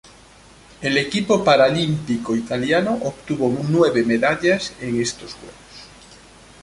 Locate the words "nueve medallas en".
3.69-4.99